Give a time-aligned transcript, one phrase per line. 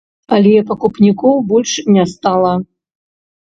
[0.37, 2.57] Але пакупнікоў больш не стала.